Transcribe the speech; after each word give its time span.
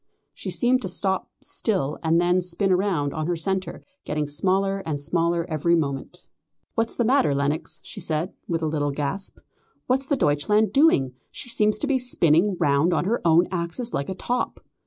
She 0.33 0.49
seemed 0.49 0.81
to 0.81 0.89
stop 0.89 1.29
still 1.43 1.99
and 2.01 2.19
then 2.19 2.41
spin 2.41 2.73
round 2.73 3.13
on 3.13 3.27
her 3.27 3.35
centre, 3.35 3.83
getting 4.03 4.27
smaller 4.27 4.79
and 4.83 4.99
smaller 4.99 5.45
every 5.47 5.75
moment. 5.75 6.27
"What's 6.73 6.95
the 6.95 7.05
matter, 7.05 7.35
Lenox?" 7.35 7.79
she 7.83 7.99
said, 7.99 8.33
with 8.47 8.63
a 8.63 8.67
little 8.67 8.89
gasp. 8.89 9.37
"What's 9.85 10.07
the 10.07 10.17
Deutschland 10.17 10.73
doing? 10.73 11.13
She 11.29 11.49
seems 11.49 11.77
to 11.77 11.85
be 11.85 11.99
spinning 11.99 12.57
round 12.59 12.95
on 12.95 13.05
her 13.05 13.21
own 13.23 13.47
axis 13.51 13.93
like 13.93 14.09
a 14.09 14.15
top." 14.15 14.59